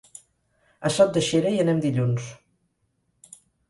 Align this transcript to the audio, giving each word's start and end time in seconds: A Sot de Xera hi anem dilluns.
A 0.89 0.93
Sot 0.95 1.13
de 1.19 1.23
Xera 1.29 1.53
hi 1.53 1.63
anem 1.67 1.85
dilluns. 1.87 2.35